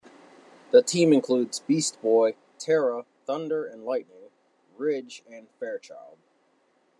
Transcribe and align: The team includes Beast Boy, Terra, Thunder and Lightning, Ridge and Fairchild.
The 0.71 0.81
team 0.81 1.13
includes 1.13 1.59
Beast 1.59 2.01
Boy, 2.01 2.35
Terra, 2.57 3.05
Thunder 3.27 3.67
and 3.67 3.85
Lightning, 3.85 4.31
Ridge 4.75 5.23
and 5.31 5.47
Fairchild. 5.59 6.17